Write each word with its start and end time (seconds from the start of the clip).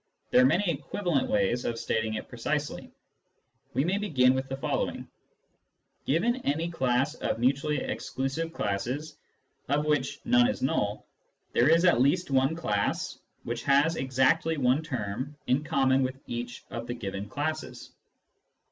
There 0.31 0.41
are 0.41 0.45
many 0.47 0.67
equivalent 0.67 1.29
ways 1.29 1.63
of 1.63 1.77
stating 1.77 2.15
it 2.15 2.27
precisely. 2.27 2.91
We 3.75 3.83
may 3.85 3.99
begin 3.99 4.33
with 4.33 4.49
the 4.49 4.57
following:—" 4.57 5.07
Given 6.07 6.37
any 6.37 6.71
class 6.71 7.13
of 7.13 7.37
mutually 7.37 7.77
exclusive 7.77 8.51
classes, 8.51 9.19
of 9.69 9.85
which 9.85 10.19
none 10.25 10.47
is 10.47 10.63
null, 10.63 11.05
there 11.53 11.69
is 11.69 11.85
at 11.85 12.01
least 12.01 12.31
one 12.31 12.55
class 12.55 13.19
which 13.43 13.61
has 13.61 13.95
exactly 13.95 14.57
one 14.57 14.81
term 14.81 15.37
in 15.45 15.63
common 15.63 16.01
with 16.01 16.19
each 16.25 16.63
of 16.71 16.87
the 16.87 16.95
given 16.95 17.29
classes." 17.29 17.91